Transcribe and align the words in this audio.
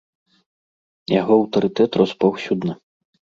Яго 1.19 1.33
аўтарытэт 1.41 1.91
рос 2.03 2.11
паўсюдна. 2.27 2.73